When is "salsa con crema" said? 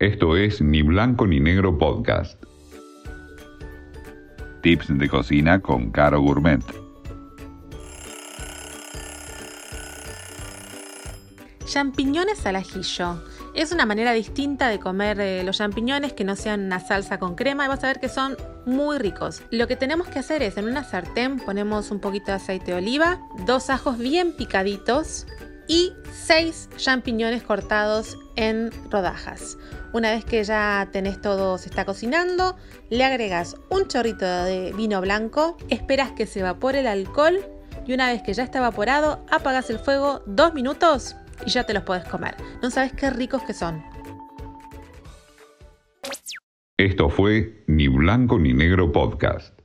16.80-17.66